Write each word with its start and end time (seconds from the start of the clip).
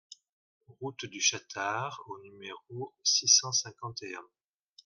Route 0.79 1.05
du 1.05 1.21
Chatar 1.21 2.01
au 2.07 2.17
numéro 2.23 2.95
six 3.03 3.27
cent 3.27 3.51
cinquante 3.51 4.01
et 4.01 4.15
un 4.15 4.25